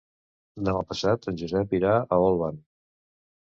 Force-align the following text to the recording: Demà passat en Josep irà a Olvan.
Demà 0.69 0.79
passat 0.93 1.27
en 1.33 1.37
Josep 1.41 1.77
irà 1.81 1.93
a 1.99 2.19
Olvan. 2.29 2.59